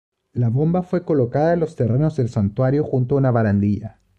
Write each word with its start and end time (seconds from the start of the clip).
La 0.33 0.49
bomba 0.49 0.81
fue 0.81 1.05
colocada 1.05 1.53
en 1.53 1.59
los 1.59 1.75
terrenos 1.75 2.15
del 2.15 2.27
santuario 2.27 2.83
junto 2.83 3.13
a 3.13 3.17
una 3.19 3.29
barandilla. 3.29 3.99